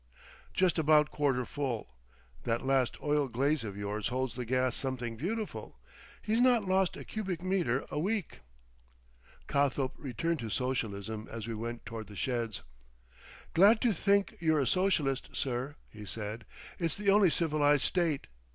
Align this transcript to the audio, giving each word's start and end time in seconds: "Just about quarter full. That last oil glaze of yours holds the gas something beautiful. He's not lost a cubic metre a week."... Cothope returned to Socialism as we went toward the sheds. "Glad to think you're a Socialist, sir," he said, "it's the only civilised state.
"Just 0.51 0.79
about 0.79 1.11
quarter 1.11 1.45
full. 1.45 1.93
That 2.41 2.65
last 2.65 2.99
oil 3.03 3.27
glaze 3.27 3.63
of 3.63 3.77
yours 3.77 4.07
holds 4.07 4.33
the 4.33 4.45
gas 4.45 4.75
something 4.75 5.15
beautiful. 5.15 5.77
He's 6.23 6.41
not 6.41 6.65
lost 6.65 6.97
a 6.97 7.03
cubic 7.03 7.43
metre 7.43 7.85
a 7.91 7.99
week."... 7.99 8.39
Cothope 9.45 9.93
returned 9.99 10.39
to 10.39 10.49
Socialism 10.49 11.27
as 11.29 11.45
we 11.45 11.53
went 11.53 11.85
toward 11.85 12.07
the 12.07 12.15
sheds. 12.15 12.63
"Glad 13.53 13.79
to 13.81 13.93
think 13.93 14.35
you're 14.39 14.61
a 14.61 14.65
Socialist, 14.65 15.29
sir," 15.33 15.75
he 15.91 16.03
said, 16.03 16.45
"it's 16.79 16.95
the 16.95 17.11
only 17.11 17.29
civilised 17.29 17.83
state. 17.83 18.25